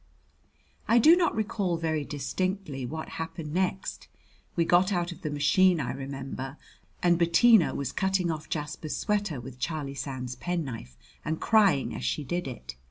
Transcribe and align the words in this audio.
I 0.87 0.97
do 0.97 1.15
not 1.15 1.35
recall 1.35 1.77
very 1.77 2.03
distinctly 2.03 2.87
what 2.87 3.07
happened 3.21 3.53
next. 3.53 4.07
We 4.55 4.65
got 4.65 4.91
out 4.91 5.11
of 5.11 5.21
the 5.21 5.29
machine, 5.29 5.79
I 5.79 5.91
remember, 5.91 6.57
and 7.03 7.19
Bettina 7.19 7.75
was 7.75 7.91
cutting 7.91 8.31
off 8.31 8.49
Jasper's 8.49 8.97
sweater 8.97 9.39
with 9.39 9.59
Charlie 9.59 9.93
Sands' 9.93 10.33
penknife, 10.37 10.97
and 11.23 11.39
crying 11.39 11.93
as 11.93 12.03
she 12.03 12.23
did 12.23 12.47
it. 12.47 12.75